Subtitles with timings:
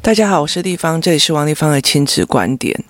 [0.00, 2.84] 大家好，我是立方，这里是王立方的亲子观点。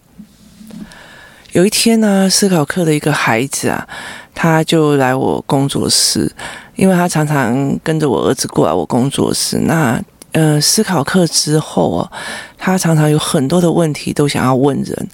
[1.52, 3.86] 有一天呢，思考课的一个孩子啊，
[4.34, 6.32] 他就来我工作室，
[6.74, 9.58] 因为他常常跟着我儿子过来我工作室。
[9.60, 10.02] 那
[10.34, 12.10] 呃，思考课之后哦，
[12.58, 15.08] 他常常有很多的问题都想要问人。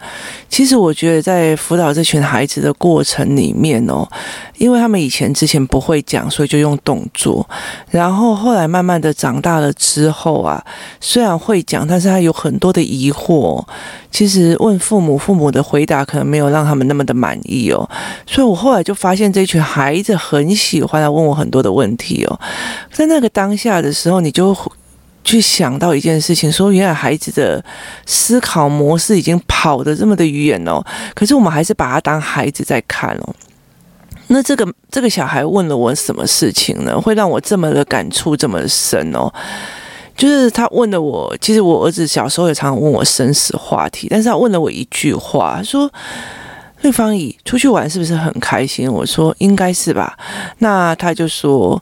[0.49, 4.09] 其实我觉得在辅导这群孩子的过程里面哦，
[4.57, 7.47] 因为他们以前之前不会讲，所以就用动作。
[7.91, 10.65] 然后后来慢慢的长大了之后啊，
[11.03, 13.63] 虽然会讲，但是他有很多的疑惑。
[14.11, 17.87] 其实问父母，父母的回答可能没有让他们那么的满意哦。
[18.27, 22.41] 所以我后来就发现这群孩子很喜欢来问我很多的问题哦。
[22.91, 24.57] 在那个当下的时候，你就。
[25.23, 27.63] 去想到一件事情，说原来孩子的
[28.07, 30.85] 思考模式已经跑得这么的远哦，
[31.15, 33.35] 可是我们还是把他当孩子在看哦。
[34.29, 37.01] 那这个这个小孩问了我什么事情呢？
[37.01, 39.33] 会让我这么的感触这么深哦？
[40.17, 45.91] 就是他问了我，其实我儿子小时候也常常问我生死话题，但是他问了我一句话，说。
[46.83, 48.91] 对方乙出去玩是不是很开心？
[48.91, 50.17] 我说应该是吧。
[50.59, 51.81] 那他就说，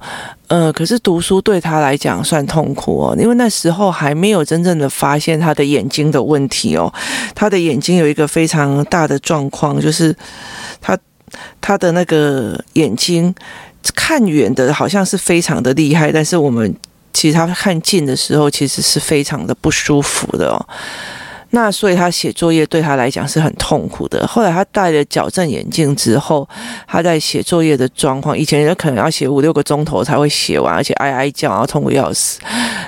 [0.49, 6.93] 呃，可是读书对他来讲算痛苦哦，因为那时候还没有真正的发现他的眼睛的问题哦。
[7.35, 10.15] 他的眼睛有一个非常大的状况，就是
[10.81, 10.99] 他
[11.61, 13.33] 他的那个眼睛
[13.95, 16.75] 看远的好像是非常的厉害，但是我们
[17.13, 20.67] 其实他看近的时候，其实是非常的不舒服的哦。
[21.51, 24.27] 那所以他写作业对他来讲是很痛苦的。
[24.27, 26.47] 后来他戴了矫正眼镜之后，
[26.87, 32.39] 他在写作业的状况，以前人可能要写五六个钟头才会写完，而且哀哀叫，然后痛苦要死。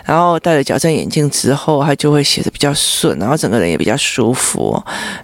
[0.05, 4.73] 然后戴了矫正眼镜之后，他就会写得比较顺，然后整个人也比较舒服，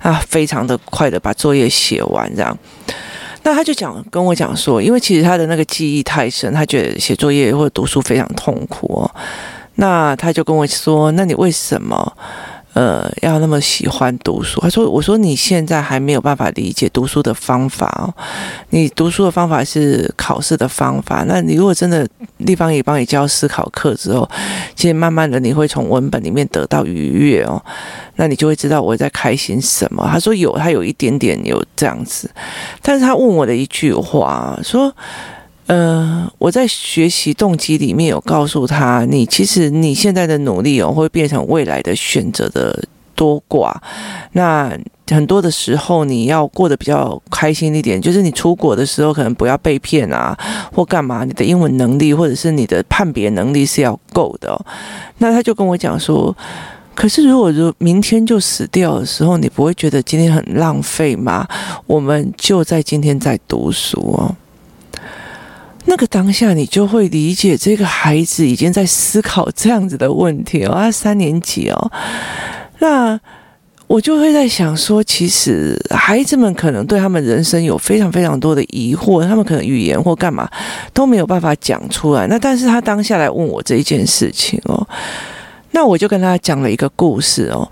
[0.00, 2.56] 啊，非常的快的把作业写完这样。
[3.42, 9.10] 那他就讲跟我讲说，因为其实他的那个记忆太深，他觉得写作业或者读书非常痛苦哦。
[9.74, 12.16] 那他就跟我说，那你为什么？
[12.76, 14.60] 呃，要那么喜欢读书？
[14.60, 18.12] 他说：“我说你现在还没有办法理解读书的方法哦。
[18.68, 21.24] 你读书的方法是考试的方法。
[21.26, 22.06] 那你如果真的
[22.44, 24.28] 地方也帮你教思考课之后，
[24.74, 27.64] 其实慢慢的你会从文本里面得到愉悦哦。
[28.16, 32.30] 那你就会知道我在开心什么。”他说：“有，他有一点点有这样子。”
[32.82, 34.94] 但是他问我的一句话说。
[35.66, 42.84] 呃，我在学习动机里面有告诉他，你其实你现在的努力哦，会变成未来的选择的
[43.16, 43.74] 多寡。
[44.32, 44.78] 那
[45.08, 50.38] 很多的时候，你要过得比较开心一点，就是你出国的时候，可能不要被骗啊，
[50.72, 54.56] 或干嘛，你的英文能力或者是你的判别能力是要够的。
[55.18, 56.36] 那他就跟我讲说，
[56.94, 61.46] 可是如果说明天就死掉的时候，你不会觉得今天很浪费吗？
[61.86, 64.36] 我们就在今天在读书哦。
[65.88, 71.92] 那个当下，你就会理解这个孩子已经在思考这样子的问题哦，他三年级哦，
[72.80, 73.18] 那
[73.86, 80.50] 我就会在想说，其实孩子们可能对他们人生有非常非常多的疑惑，他们可能语言或干嘛
[80.92, 82.26] 都没有办法讲出来。
[82.26, 84.84] 那但是他当下来问我这一件事情哦，
[85.70, 87.70] 那我就跟他讲了一个故事哦。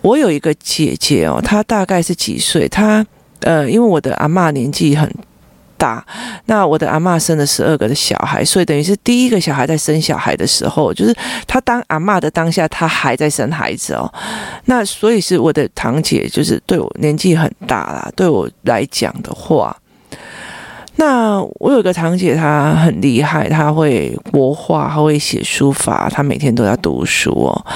[0.00, 2.68] 我有一个姐姐哦，她大概是几岁？
[2.68, 3.04] 她
[3.40, 5.12] 呃，因为我的阿嬷年纪很。
[5.78, 6.04] 大，
[6.44, 11.14] 那我的阿嬷生了十二个的小孩，所以等于是第一个小孩在生小孩的时候，就是
[11.46, 14.12] 他当阿嬷的当下，他还在生孩子哦。
[14.66, 18.10] 那所以是我的堂姐，就是对我年纪很大啦。
[18.14, 19.74] 对我来讲的话，
[20.96, 27.66] 那我有个堂姐，她很厉害，她会国画，她会写书法，她每天都在读书哦。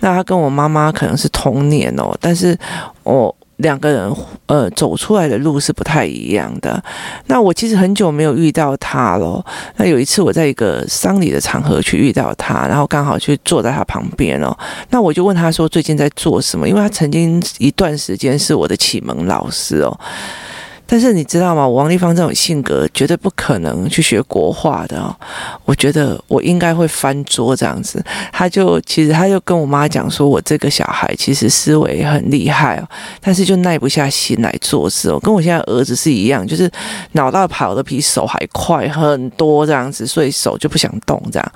[0.00, 2.58] 那她跟我妈妈可能是同年哦，但是
[3.04, 3.36] 我。
[3.56, 6.82] 两个人呃走出来的路是不太一样的。
[7.26, 9.44] 那我其实很久没有遇到他了。
[9.76, 14.56] 那有一次我在一个丧礼的场合去遇到他，然后刚好去坐在他旁边哦。
[14.90, 16.68] 那我就问他说最近在做什么？
[16.68, 20.00] 因为他曾经一段时间是我的启蒙老师哦。
[20.92, 21.66] 但是你知道吗？
[21.66, 25.16] 王丽芳这种性格绝对不可能去学国画的哦。
[25.64, 28.04] 我觉得我应该会翻桌这样子。
[28.30, 32.86] 他就其实他就跟我妈讲说，我这个小孩其实思维很厉害哦，
[33.22, 35.18] 但是就耐不下心来做事哦。
[35.18, 36.70] 跟我现在儿子是一样，就是
[37.12, 41.52] 脑袋跑得比手还快很多这样子，所以手就不想动这样。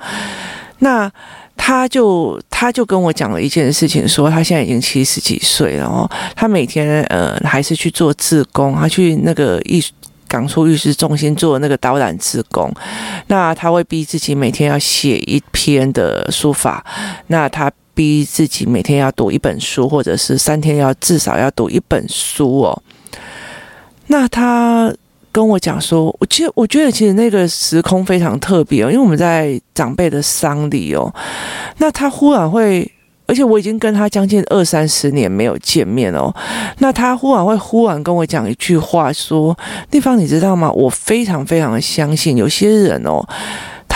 [0.79, 1.11] 那。
[1.57, 9.83] 他就他就跟我讲了一件事情，说他现在已经七十几岁了哦，他每天呃还是去做志工，他去那个艺
[10.27, 12.71] 港出艺术中心做那个导览志工，
[13.27, 16.85] 那他会逼自己每天要写一篇的书法，
[17.27, 22.81] 那他逼自己每天要读一本书，或者是三天要至少要读一本书哦，
[24.07, 24.93] 那他。
[25.37, 31.13] 跟我讲说，我其实我觉得其实那个时空非常特别哦，因为我们在长辈的丧礼哦，
[31.77, 32.91] 那他忽然会。
[33.29, 36.33] 而且我已经跟他将近二三十年没有见面哦，
[36.77, 39.53] 那他忽然会忽然跟我讲一句话，说
[39.91, 40.71] ：“丽芳，你知道吗？
[40.71, 43.21] 我非常非常的相信有些人哦。”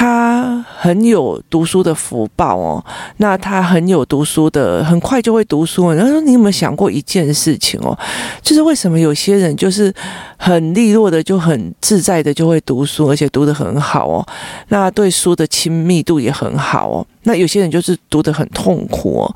[0.02, 2.84] 他很有读书的福报哦，
[3.18, 5.92] 那他很有读书的，很快就会读书。
[5.92, 7.96] 然后说，你有没有想过一件事情哦？
[8.42, 9.94] 就是为什么有些人就是
[10.38, 14.26] 很利落的，就很自在的就会读书，而且读得很好哦。
[14.70, 17.06] 那对书的亲密度也很好哦。
[17.26, 19.36] 那有些人就是读得很痛苦哦。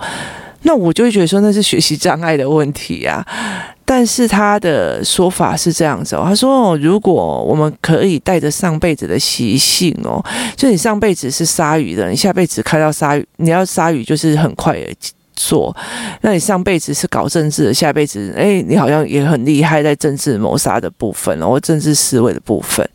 [0.64, 3.24] 那我就会觉得说，那是学习障碍的问题呀。
[3.88, 10.24] 但是他的说法是这样子哦，他说哦，如果我们可以带着上辈子的习性哦，
[10.56, 14.88] 就你上辈子是鲨鱼的，你下辈子看到鲨鱼，你要鲨鱼就是很快的
[15.36, 15.76] 做。
[16.22, 22.90] 那你上辈子是搞政治的，下辈子哎，你好像也很厉害，在政治谋杀的部分哦，或政治思维的部分。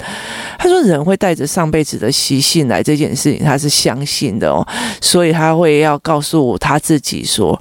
[0.58, 4.66] 他说人会带着上辈子的习性来这件事情，他是相信的哦，
[5.00, 7.58] 所以他会要告诉他自己说，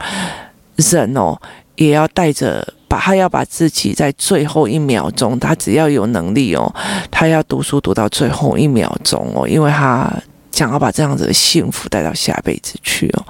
[0.77, 1.37] 人哦
[1.79, 2.75] 也要带着。
[2.89, 6.73] 把他要把自己在最后一秒钟，他只要有能力哦，
[7.11, 10.11] 他要读书读到最后一秒钟哦，因为他
[10.51, 13.23] 想要把这样子的幸福带到下辈子去哦。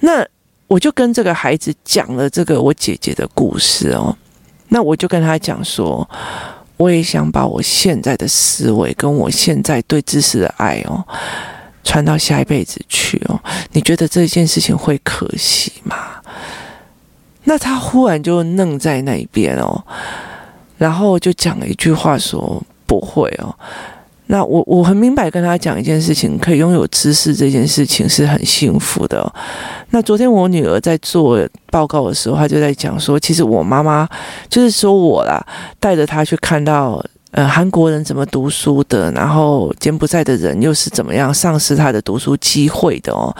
[0.00, 0.26] 那
[0.66, 4.16] 我就跟这个孩子讲了这个我姐姐的故事哦，
[4.68, 6.08] 那我就跟他讲说，
[6.78, 11.04] 我也想把我现在的思维跟我现在对知识的爱哦，
[11.84, 13.38] 传到下一辈子去哦。
[13.72, 15.94] 你觉得这件事情会可惜吗？
[17.44, 19.82] 那他忽然就愣在那一边哦，
[20.78, 23.54] 然后就讲了一句话说：“不会哦。”
[24.28, 29.30] 那我我很明白跟他讲一件事情，可以拥有知识这件事情是很幸福的。
[29.90, 31.38] 那昨天我女儿在做
[31.70, 34.08] 报告的时候，她就在讲说：“其实我妈妈
[34.48, 35.44] 就是说我啦，
[35.78, 37.04] 带着她去看到。”
[37.34, 39.10] 呃，韩国人怎么读书的？
[39.10, 43.34] 然后柬埔寨的人又是怎么样丧失他的读书机会的哦？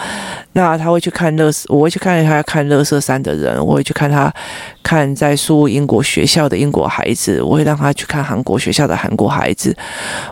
[0.53, 4.35] 那他会去看乐，我会去看他看乐色山的人，我会去看他
[4.85, 9.77] 看在输英国学校的英国孩子，我会让他去看韩国学校的韩国孩子，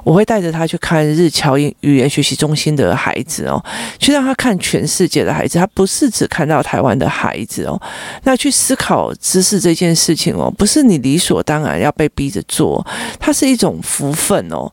[0.04, 3.64] 我会带着他去看日侨英语言学习中心的孩子哦，
[3.99, 7.81] 去让他看全世界的孩子，他不是只看到台湾的孩子哦。
[8.25, 12.84] 那去思考知识这件事情哦，不是你理所当然要被逼着做，
[13.20, 13.52] 他是。
[13.52, 14.72] 一种福分哦，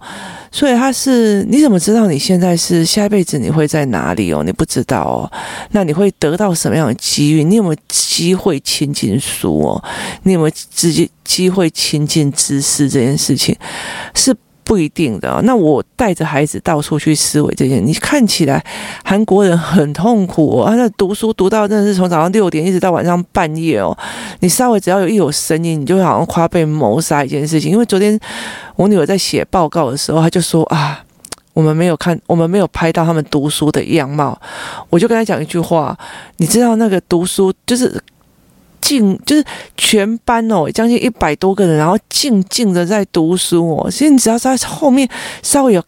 [0.51, 4.43] 所以他是，你怎么知道你现在是下一辈子你会在哪里哦？
[4.43, 5.31] 你不知道哦，
[5.71, 7.43] 那你会得到什么样的机遇？
[7.43, 9.83] 你有没有机会亲近书哦？
[10.23, 13.55] 你有没有直接机会亲近知识这件事情
[14.15, 14.35] 是？
[14.69, 15.41] 不一定的。
[15.45, 18.63] 那我带着孩子到处去思维这件，你看起来
[19.03, 23.97] 韩国人很痛苦啊，那读书读到真的是从早上六点一直到晚上半夜哦。
[24.41, 27.71] 你稍微只要有一有声音，你就会好像快要被谋杀一件事情。
[27.71, 28.19] 因为昨天
[28.75, 31.03] 我女儿在写报告的时候，她就说啊，
[31.53, 34.39] 我们没有看，我们没有拍到他们读书的样貌。
[34.91, 35.97] 我就跟她讲一句话，
[36.37, 37.99] 你知道那个读书就是。
[38.81, 39.43] 静就是
[39.77, 43.89] 全班哦，将近一百多个人，然后静静的在读书哦。
[43.91, 45.07] 其实你只要在后面
[45.43, 45.83] 稍微有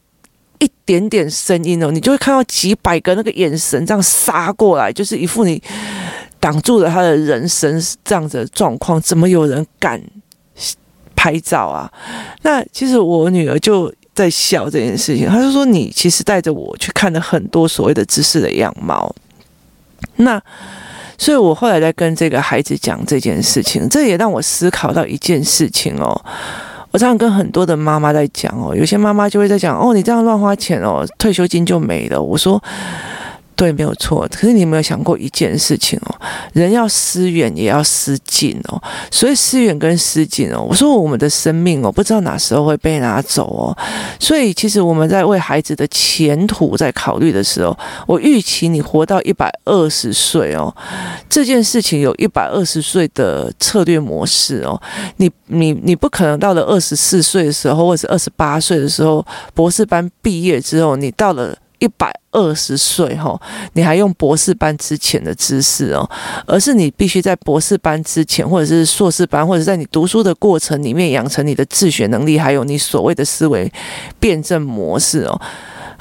[0.60, 5.62] 一点点声音哦，你就会看到几百个那个眼神这样杀过来，就是一副你
[6.40, 9.02] 挡住了他的人生这样子的状况。
[9.02, 10.02] 怎么有人敢
[11.16, 11.92] 拍照啊？
[12.44, 19.16] 那其实我女儿就在笑这件事情，她就说：“你其实带着我去看了很多所谓的知识的样貌。”
[20.18, 20.42] 那。
[21.22, 26.20] 所以我后来在跟这个孩子讲这件事情，这也让我思考到一件事情哦。
[26.90, 32.20] 我常常跟很多的妈妈在讲哦，有些妈妈就会在讲哦，你这样乱花钱哦，退休金就没了。
[32.20, 32.60] 我说。
[33.62, 34.28] 对，没有错。
[34.32, 36.16] 可是你有没有想过一件事情哦？
[36.52, 38.82] 人要思远，也要思近哦。
[39.12, 43.78] 所以思远跟思近哦，我说我们的生命哦，不知道哪时候会被拿走哦。
[44.20, 47.78] 所以其实我们在为孩子的前途在考虑的时候，
[48.08, 50.76] 我预期你活到一百二十岁哦，
[51.30, 54.82] 这件事情有一百二十岁的策略模式哦。
[55.18, 61.56] 你你你不可能到了二十四岁的时候，或者是二十八岁的时候，博士班毕业之后，你到了。
[61.82, 63.42] 一百二十岁哈，
[63.74, 66.08] 你还用博士班之前的知识哦，
[66.46, 73.72] 而是你必须在博士班之前，或者是硕士班，或者在你读书的过程里面养成你的自学能力，还有你所谓的思维
[74.20, 75.42] 辩证模式哦。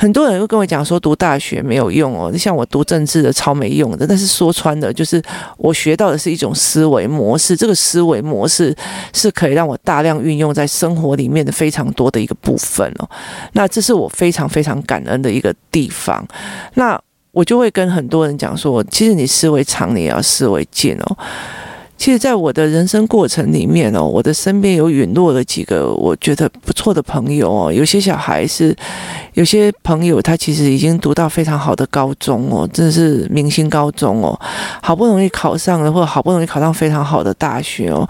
[0.01, 4.07] 很多人会跟我讲说读大学没有用哦，像我读政治的超没用的。
[4.07, 5.23] 但是说穿了，就是
[5.59, 8.75] 我学到的是一种思维模式，这个思维模式
[9.13, 13.07] 是可以让我大量运用在生活里面的非常多的一个部分哦。
[13.53, 16.27] 那这是我非常非常感恩的一个地方。
[16.77, 16.99] 那
[17.33, 21.19] 我就会跟很多人讲说，其实你思维长，你也要思维近哦。
[22.01, 27.71] 其实，在我的人生过程里面哦，我的身边有陨落了几个我觉得不错的朋友哦。
[27.71, 28.75] 有些小孩是，
[29.35, 34.41] 有些朋友他其实已经读到非常好的高中哦，真的是明星高中哦，
[34.83, 38.09] 好不容易考上了，或者好不容易考上非常好的大学哦，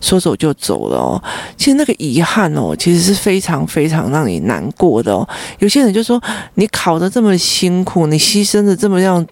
[0.00, 1.22] 说走就走了哦。
[1.58, 5.28] 其实那个遗憾哦，其实是非常非常让你难过的哦。
[5.58, 6.18] 有些人就说，
[6.54, 9.26] 你考得这么辛苦，你牺牲的这么样。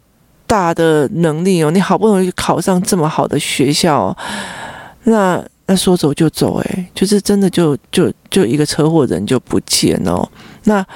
[0.54, 4.16] 大的能力哦，你好不容易考上这么好的学校，
[5.02, 10.24] 那那说走就走，诶，就是真的就就就一个车祸人就不见哦。
[10.62, 10.86] 那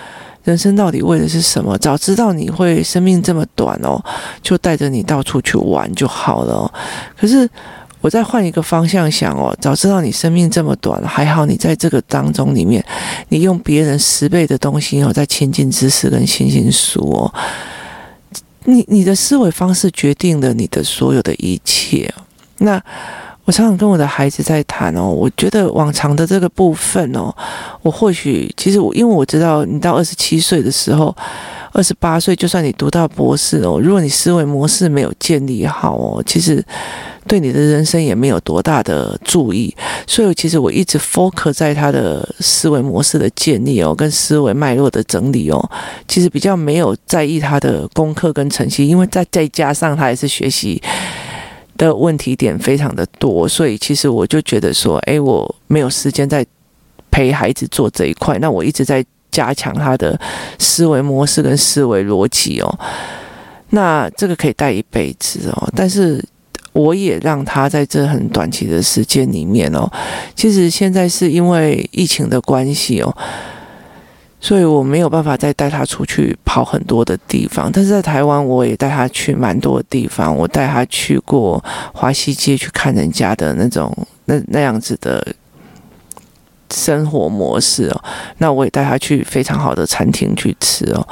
[0.45, 1.77] 人生到底为的是什么？
[1.79, 4.01] 早知道你会生命这么短哦，
[4.41, 6.73] 就带着你到处去玩就好了。
[7.19, 7.51] 可是
[8.01, 12.85] 我再换一个方向想哦，早知道你生命这么短，还好你在这个当中里面，
[13.31, 17.35] 你用别人十倍的东西哦，在亲近知识跟信心书哦。
[18.65, 22.13] 你你的思维方式决定了你的所有的一切。
[22.59, 22.83] 那
[23.45, 27.35] 我常常跟我的孩子在谈哦，我觉得往常的这个部分哦，
[27.83, 31.15] 我或许其实我因为我知道你到二十七岁的时候。
[31.71, 36.65] 二十八岁，就算你读到博士哦，如果你思维模式没有建立好哦，其实
[37.29, 39.73] 对你的人生也没有多大的注意。
[40.07, 45.71] 所以，其实我一直 focus 在他的思维模式的建立哦，跟思维脉络的整理哦，
[46.09, 50.83] 其实比较没有在意他的功课跟成绩，因为再再加上他也是学习
[51.77, 56.45] 的问题点非常的多，所以其实我就觉得说，诶，我没有时间在
[57.11, 59.05] 陪孩子做这一块，那我一直在。
[59.31, 60.19] 加强他的
[60.59, 62.79] 思维模式跟思维逻辑哦，
[63.71, 65.71] 那这个可以带一辈子哦。
[65.77, 66.25] 但是
[66.73, 69.91] 我也让他在这很短期的时间里面哦，
[70.35, 73.17] 其实现在是因为疫情的关系哦，
[74.41, 77.71] 所以我没有办法再带他出去跑很多的地方。
[77.73, 80.35] 但是在台湾，我也带他去蛮多的地方。
[80.37, 83.93] 我带他去过华西街去看人家的那种
[84.27, 85.27] 那那样子的。
[86.71, 88.05] 生活模式哦，
[88.39, 91.07] 那我也带他去非常好的餐厅去吃哦。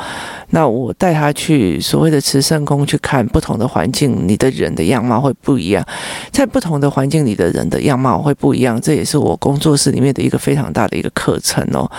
[0.51, 5.85] 那我带他去所谓的慈圣宫去看不同的环境，你的人的样貌会不一样，
[6.31, 11.91] 在不同的环境里的人的样貌会不一样，这也是我工作室里面的一个非常大的一个课程哦。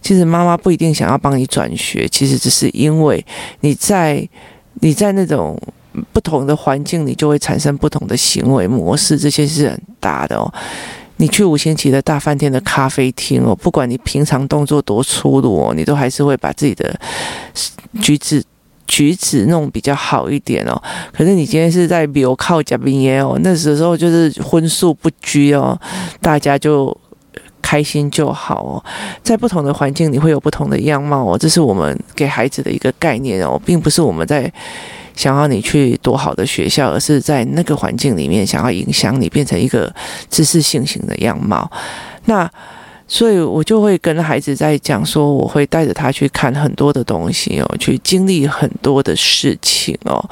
[0.00, 3.24] 其实妈妈不一定想要帮你转学，其实只是因为
[3.60, 4.26] 你在
[4.80, 5.60] 你在那种
[6.12, 10.52] 不同的环境里就会产生不同的行为模式，这些是很大的哦。
[11.18, 16.98] 你去五星级的大饭店的咖啡厅哦，不管你平常动作多粗鲁哦，你都还是会把自己的
[18.00, 18.42] 举止
[18.86, 20.80] 举止弄比较好一点哦。
[21.12, 25.78] 可是你今天是在庙口吃饭耶哦，那时候就是荤素不拘哦，
[26.20, 26.96] 大家就
[27.60, 28.84] 开心就好哦。
[29.22, 34.50] 在不同的环境里会有不同的样貌哦，这是我们给孩子的一个概念哦，并不是我们在。
[35.18, 39.92] 想要你去多好的学校，而是在那个环境里面想要影响你变成一个
[40.30, 41.68] 知识性型的样貌。
[42.26, 42.48] 那
[43.08, 50.22] 所以，我就会跟孩子在讲说，我会带着他去看很多的东西哦，去经历很多的事情哦。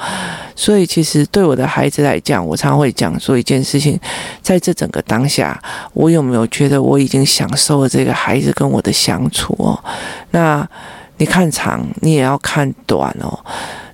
[0.55, 3.99] 所以，其实对我的孩子来讲，我常常会讲说一件事情，
[4.40, 5.61] 在这整个当下，
[5.95, 9.83] 我有没有觉得我已经享受了这个孩子跟我的相处哦？
[10.31, 10.69] 那
[11.16, 13.40] 你看长，你也要看短哦。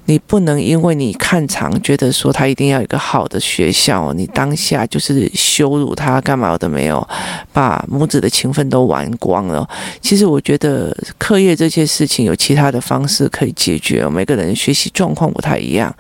[0.07, 7.07] 你不能因为你看长，觉得说他一定要有一个好的学校，你当下就是羞辱他干嘛的没有，
[7.53, 9.69] 把母子的情分都玩光了。
[10.01, 15.95] 其实我觉得课业这些事情有其他的方式可以解决，每个人学习状况不太一样。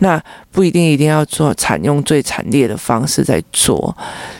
[0.00, 0.20] 那
[0.52, 3.96] 不一定一定要做采用最惨烈的方式在做，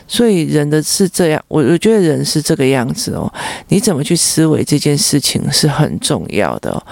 [0.09, 3.33] 所以人的是这样，我我觉得人是这个样子哦。
[3.69, 6.83] 你怎么去思维这件事情是很重要的，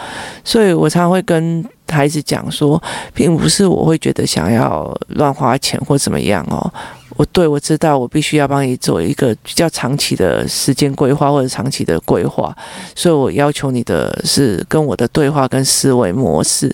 [0.44, 2.80] 所以我常常会跟孩子讲说，
[3.14, 6.70] 并不是我会觉得想要乱花钱或怎么样哦。
[7.16, 12.54] 我对我知道，我必须要帮你做一个比较长期的时间规划或者长期的规划，
[12.94, 16.70] 所以我要求你的是跟我的对话跟思维模式，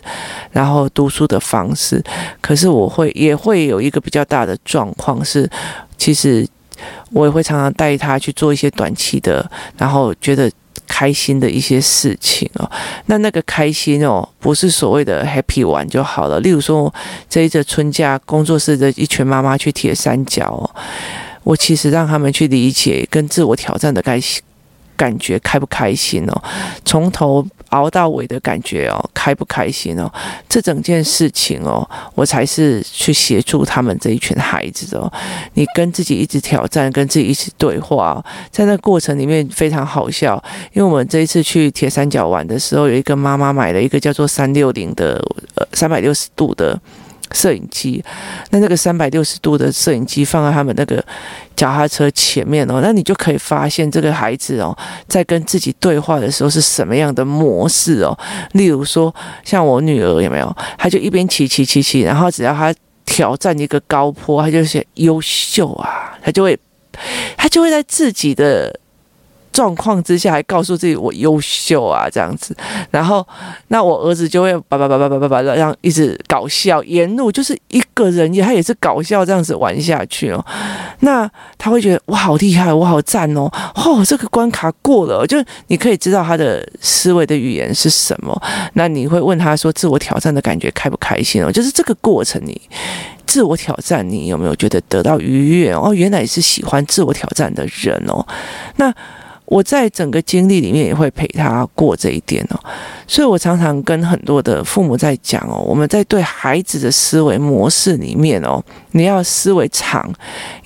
[0.50, 2.02] 然后读书的方式。
[2.40, 5.48] 可是我会也会有一个比较大的状况是，
[5.96, 6.46] 其实
[7.10, 10.50] 我也会常常带他去做一些短期的，然后觉得。
[10.88, 12.70] 开心的一些事情哦，
[13.06, 16.38] 那那个开心哦，不是所谓的 happy 玩就好了。
[16.40, 16.92] 例如说，
[17.30, 20.68] 这一次春假，工作室的一群妈妈去铁三角哦，
[21.44, 24.42] 我其实让他们去理解跟自我挑战的开心。
[24.94, 26.42] 感觉开不开心哦？
[26.84, 30.10] 从头熬到尾的感觉哦，开不开心哦？
[30.48, 35.10] 这整件事情哦，我才是去协助他们这一群孩子哦。
[35.54, 40.42] 你跟自己一直挑战，跟自己一直对话，在那过程里面非常好笑。
[40.72, 45.14] 因为我们这一次去铁三角玩的时候，有一个妈妈买了一个叫做三六零的
[45.56, 46.78] 呃三百六十度的
[47.32, 48.04] 摄影机，
[48.50, 51.04] 那那个三百六十度的摄影机放在他们那个
[51.56, 54.76] 脚踏车前面哦，那你就可以发现这个孩子哦，
[55.08, 58.16] 在跟自己对话的时候是什么样的模式哦。
[58.52, 60.56] 例如说，像我女儿有没有？
[60.78, 62.74] 她就一边骑骑骑骑，然后只要她
[63.04, 66.58] 挑战一个高坡，她就写优秀啊，她就会，
[67.36, 68.78] 她就会在自己的。
[69.52, 72.56] 状况之下还告诉自己我优秀啊这样子，
[72.90, 73.26] 然后
[73.68, 80.44] 那我儿子就会叭叭叭叭叭叭叭让一直搞笑，沿路就是一个人也他也是搞笑这样子玩下去哦，
[81.00, 88.42] 那他会觉得我好厉害，我好赞哦，哦这个关卡过了，就你可以知道他的思维的语言是什么，
[88.72, 92.60] 那你会问他说自我挑战的感觉开不开心哦，就是这个过程你
[93.26, 98.26] 自我挑战你有没有觉得得到愉悦哦，原来是喜欢自我挑战的人哦，
[98.76, 98.92] 那。
[99.44, 102.58] 我在整个经历里面也会陪他过这一点哦，
[103.06, 110.10] 所以我常常跟很多的父母在讲哦，我们在对孩子的思维模式里面哦，你要思维长，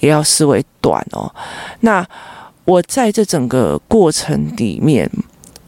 [0.00, 1.28] 也要思维短哦。
[1.80, 2.06] 那
[2.64, 5.10] 我在这整个过程里面，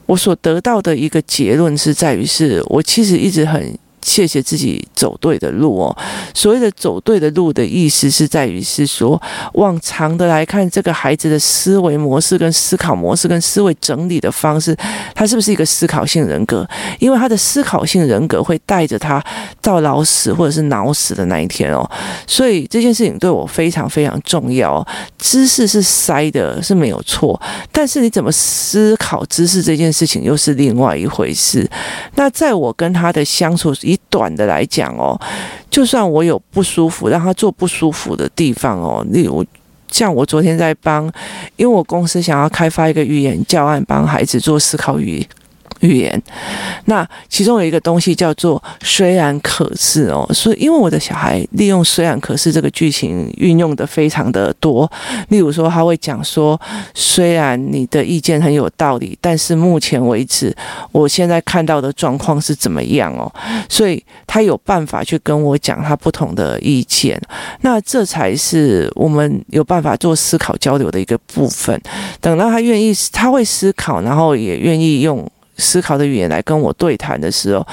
[0.07, 3.77] 我所得到的一个结论是在于，是我其实一直很。
[4.03, 5.97] 谢谢自己走对的路哦。
[6.35, 9.21] 所谓的走对的路的意思是在于是说，
[9.55, 14.77] 往长的来看，这个孩子的思维模式、跟思考模式、跟思维整理的方式，
[15.15, 16.67] 他是不是一个思考性人格？
[16.99, 19.23] 因为他的思考性人格会带着他
[19.61, 21.89] 到老死或者是脑死的那一天哦。
[22.27, 24.87] 所以这件事情对我非常非常重要。
[25.19, 27.41] 知识是塞的，是没有错，
[27.73, 31.69] 但是你怎么思考知识这件事情又是另外一回事。
[32.15, 35.19] 那在我跟他的相处以短的来讲哦，
[35.71, 39.45] 就算我有不舒服，让他做不舒服的地方哦，例如
[39.91, 41.11] 像我昨天在帮，
[41.57, 45.27] 因为我公司想要开发一个语言教案，帮孩子做思考语。
[45.81, 46.23] 语言，
[46.87, 54.91] 那其中有一个东西叫做“虽然可是”哦，所以因为我的小孩利用“虽然可是”这个剧情运用的非常的多，
[55.29, 56.61] 例如说他会讲说
[56.95, 60.55] ：“虽然你的意见很有道理，但是目前为止，
[60.93, 63.33] 我现在看到的状况是怎么样哦？”
[63.69, 67.21] 所以他有办法去跟我讲他不同的意见，
[67.61, 71.81] 那这才是我们有办法做思考交流的一个部分。
[72.21, 75.29] 等到他愿意，他会思考，然后也愿意用。
[75.59, 77.67] 思考的语言来跟我对谈的时候，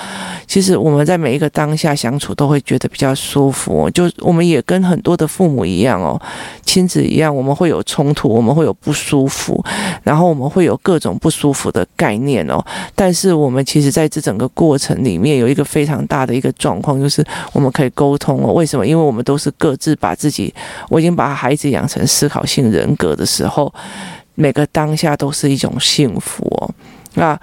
[0.48, 3.90] 其实我们在每一个当下相处都会觉得比较舒服。
[3.92, 6.20] 就我们也跟很多的父母一样哦，
[6.66, 9.64] 亲子一样，我们会有冲突，我们会有不舒服，
[10.04, 12.60] 然后我们会有各种不舒服的概念哦。
[12.96, 18.52] 但是我们其实在这整个过程里面有一个非常大的一个状况，就是我们可以沟通哦。
[18.52, 18.86] 为什么？
[18.86, 20.54] 因为我们都是各自把自己，
[20.90, 23.72] 我已经把孩子养成思考性人格的时候，
[24.34, 26.72] 每个当下都是一种幸福哦。
[27.14, 27.40] 那。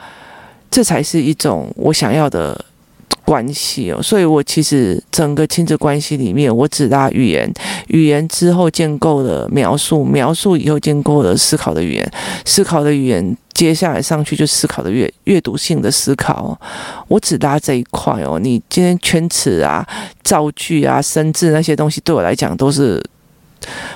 [0.72, 2.64] 这才是一种我想要的
[3.26, 7.52] 关系哦，所以我其实整个亲子关系里面，我只拉语言，
[7.88, 12.12] 语言之后建构了描述，描述以后建构了思考的语言，
[12.46, 16.58] 思考的语言接下来上去就思考的阅阅读性的思考，
[17.06, 18.40] 我只拉这一块哦。
[18.40, 19.86] 你今天圈词啊、
[20.24, 23.00] 造句啊、生字那些东西，对我来讲都是。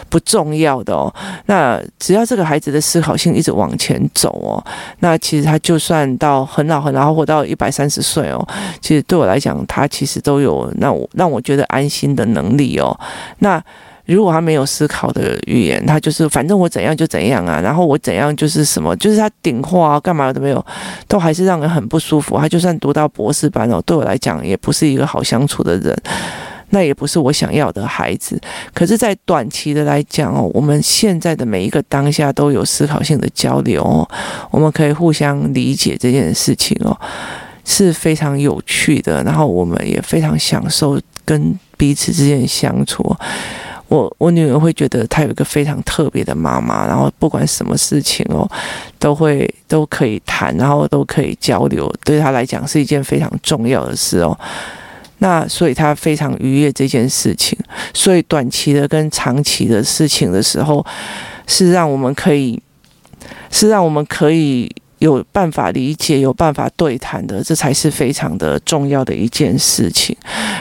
[0.08, 1.12] 不重要的哦，
[1.46, 4.62] 那只要这个孩子的思考性一直往前走哦，
[5.00, 8.46] 那其实他就算到很老很老，活到一百三十岁哦，
[8.80, 12.98] 其实对我来讲，他其实都有让我让我觉得安心的能力哦。
[13.40, 13.62] 那
[14.06, 20.64] 如果他没有思考的语言，他就是反正我怎样就怎样啊，然后我怎样就是什么，就是他顶话啊，干嘛都没有，
[21.08, 22.38] 都还是让人很不舒服。
[22.38, 25.96] 他就算读到博士班哦，对我来讲也不是一个好相处的人。
[26.70, 28.40] 那也不是我想要的孩子，
[28.74, 34.08] 可是，在短期的来讲哦，我们现在的每一个当下都有思考性的交流哦，
[34.50, 36.98] 我们可以互相理解这件事情哦，
[37.64, 39.22] 是非常有趣的。
[39.22, 43.16] 然后我们也非常享受跟彼此之间相处。
[43.88, 48.50] 我我女儿会觉得她有一个非常特别的妈妈，然后不管什么事情哦，
[48.98, 54.36] 都会都可以谈，然后都可以交流，对她来讲是一件非常重要的事哦。
[55.18, 57.58] 那所以他非常愉悦这件事情，
[57.94, 60.84] 所以短期的跟长期的事情的时候，
[61.46, 62.60] 是让我们可以，
[63.50, 70.16] 是让我们可以有办法理解、有办法对谈的，这才是非常的重要的一件事情。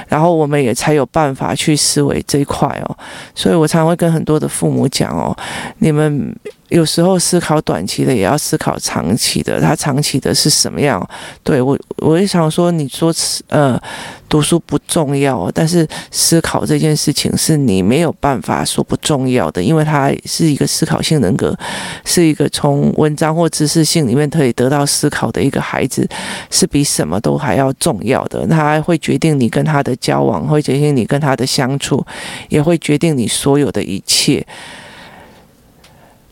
[0.07, 2.97] 然后我们也才有办法去思维这一块哦。
[3.33, 5.35] 所以我常常会跟很多的父母讲哦，
[5.79, 6.33] 你们
[6.69, 9.62] 有时候思考短期的，也要思考长期的。
[9.62, 11.08] 他长期的是什么样？
[11.43, 13.13] 对，我，我也想说，你说
[13.49, 13.80] 呃，
[14.28, 21.56] 读书不重要，但是思考这件事情是你没有办法说不重要的，因为他是一个思考性人格，
[22.04, 26.08] 是一个从文章或知识性里面可以得到思考的一个孩子，
[26.49, 28.45] 是比什么都还要重要的。
[28.47, 32.04] 他会决定你跟他的交往，会决定你跟他的相处，
[32.49, 34.45] 也会决定你所有的一切。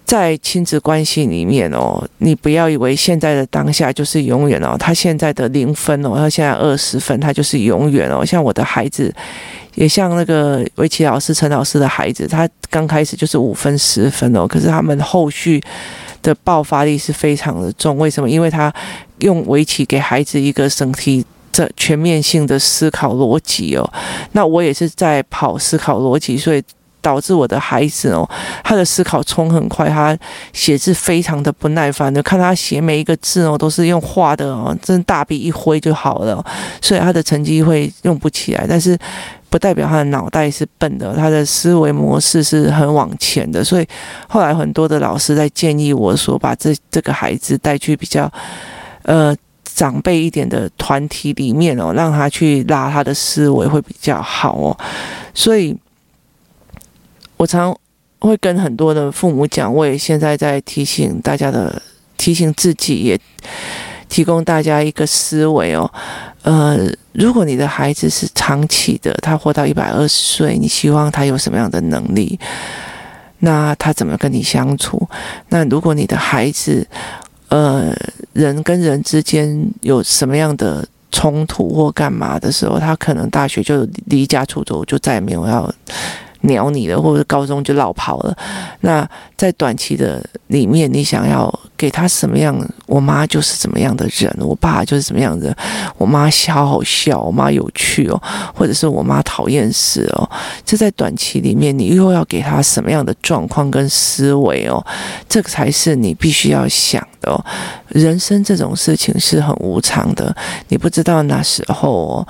[0.05, 4.75] 在亲子关系里面哦，你不要以为现在的当下就是永远哦。
[4.77, 8.23] 他现在的零分哦，他现在二十分，他就是永远哦。
[8.23, 9.13] 像我的孩子，
[9.75, 15.61] 也像那个围棋老师陈老师的孩子，他刚开始就是五分十分哦，可是他们后续
[16.21, 17.97] 的爆发力是非常的重。
[17.97, 18.29] 为什么？
[18.29, 18.71] 因为他
[19.19, 23.93] 用围棋给孩子一个整体这全面性的思考逻辑哦。
[24.33, 26.61] 那我也是在跑思考逻辑，所以。
[27.03, 28.27] 导致我的孩子哦，
[28.63, 30.17] 他的思考冲很快，他
[30.53, 36.43] 写字非常的不耐烦的，看他写每一个字哦，都是用画的哦，真大笔一挥就好了，
[36.81, 38.65] 所以他的成绩会用不起来。
[38.67, 38.97] 但是
[39.49, 43.61] 不代表他的脑袋是笨的，他的思维模式是很往前的。
[43.61, 43.87] 所以
[44.29, 48.31] 后来很多的老师在建议我说，把这这个孩子带去比较
[49.03, 49.35] 呃
[49.65, 54.77] 长辈一点的团体里面哦，让他去拉他的思维会比较好哦。
[55.33, 55.77] 所以。
[57.43, 57.77] 我常
[58.19, 61.81] 会跟很多的父母讲，我也现在在提醒大家的，
[62.17, 63.19] 提醒自己，也
[64.07, 65.91] 提供大家一个思维哦。
[66.43, 72.39] 呃，如果你的孩子是长期的，他活到一百二十岁，你希望他有什么样的能力？
[73.39, 75.05] 那他怎么跟你相处？
[75.49, 76.87] 那如果你的孩子，
[77.49, 77.93] 呃，
[78.31, 85.69] 人跟人之间有什么样的冲突或干嘛的时候，他可能大学就离家出走，就再也没有要。
[86.43, 88.37] 鸟你了，或者高中就落跑了。
[88.81, 92.57] 那在短期的里面，你想要给他什么样？
[92.85, 95.55] 我妈就是怎么样的人，我爸就是怎么样的。
[95.97, 98.21] 我妈好好笑，我妈有趣哦，
[98.53, 100.29] 或者是我妈讨厌死哦。
[100.65, 104.85] 这在短期里面，你又要给他什么样的状况跟思维哦？
[105.27, 107.43] 这个才是你必须要想的哦。
[107.87, 110.35] 人生这种事情是很无常的，
[110.67, 112.27] 你不知道那时候哦。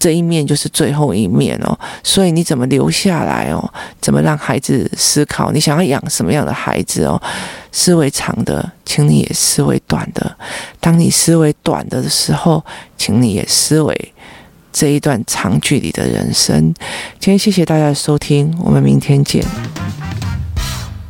[0.00, 3.62] 这一面就是最后一面哦，所以你怎么留下来哦？
[4.00, 5.52] 怎么让孩子思考？
[5.52, 7.20] 你想要养什么样的孩子哦？
[7.70, 10.34] 思维长的，请你也思维短的。
[10.80, 12.64] 当你思维短的的时候，
[12.96, 14.12] 请你也思维
[14.72, 16.72] 这一段长距离的人生。
[17.18, 19.44] 今天谢谢大家的收听，我们明天见。